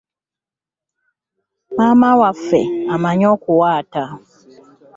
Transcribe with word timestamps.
Maama 1.75 2.09
waffe 2.21 2.61
amanyi 2.93 3.25
okuwaata. 3.35 4.03